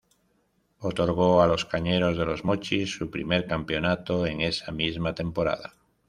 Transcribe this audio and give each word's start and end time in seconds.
Otorgó 0.79 1.43
a 1.43 1.45
los 1.45 1.65
Cañeros 1.65 2.17
de 2.17 2.25
Los 2.25 2.43
Mochis 2.43 2.89
su 2.89 3.11
primer 3.11 3.45
campeonato 3.45 4.25
en 4.25 4.41
esa 4.41 4.71
misma 4.71 5.13
temporada. 5.13 5.75